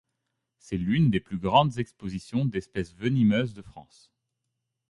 C'est 0.57 0.77
l'une 0.77 1.11
des 1.11 1.19
plus 1.19 1.37
grandes 1.37 1.77
expositions 1.77 2.43
d'espèces 2.45 2.95
venimeuses 2.95 3.53
de 3.53 3.61
France. 3.61 4.11